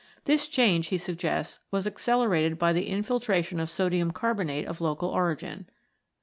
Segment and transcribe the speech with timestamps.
[0.25, 5.69] This change, he suggests, was accelerated by the infiltration of sodium carbonate of local origin.